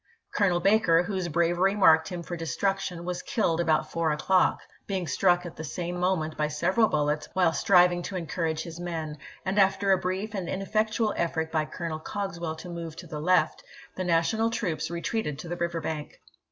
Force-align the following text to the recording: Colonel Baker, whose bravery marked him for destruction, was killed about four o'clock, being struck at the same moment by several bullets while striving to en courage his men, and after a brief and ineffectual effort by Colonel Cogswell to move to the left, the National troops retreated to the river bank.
Colonel 0.33 0.59
Baker, 0.59 1.03
whose 1.03 1.27
bravery 1.27 1.75
marked 1.75 2.07
him 2.09 2.23
for 2.23 2.35
destruction, 2.35 3.05
was 3.05 3.21
killed 3.21 3.61
about 3.61 3.91
four 3.91 4.11
o'clock, 4.11 4.59
being 4.87 5.05
struck 5.05 5.45
at 5.45 5.57
the 5.57 5.63
same 5.63 5.95
moment 5.99 6.35
by 6.35 6.47
several 6.47 6.87
bullets 6.87 7.29
while 7.33 7.53
striving 7.53 8.01
to 8.01 8.15
en 8.15 8.25
courage 8.25 8.63
his 8.63 8.79
men, 8.79 9.19
and 9.45 9.59
after 9.59 9.91
a 9.91 9.99
brief 9.99 10.33
and 10.33 10.49
ineffectual 10.49 11.13
effort 11.17 11.51
by 11.51 11.65
Colonel 11.65 11.99
Cogswell 11.99 12.55
to 12.55 12.67
move 12.67 12.95
to 12.95 13.05
the 13.05 13.19
left, 13.21 13.63
the 13.95 14.03
National 14.03 14.49
troops 14.49 14.89
retreated 14.89 15.37
to 15.37 15.47
the 15.47 15.55
river 15.57 15.79
bank. 15.81 16.19